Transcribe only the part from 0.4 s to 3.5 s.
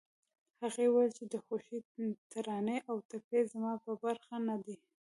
هغې وويل چې د خوښۍ ترانې او ټپې